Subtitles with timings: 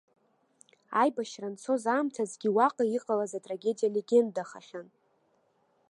[1.01, 4.87] Аибашьра анцоз аамҭазгьы уаҟа иҟалаз атрагедиа легендахахьан.